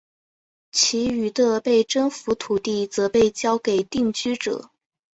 [0.71, 4.71] 其余的被征服土地则被交给定居者。